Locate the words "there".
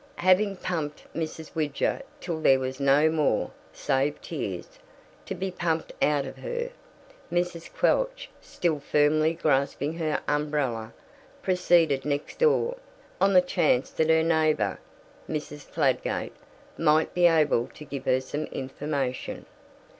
2.41-2.57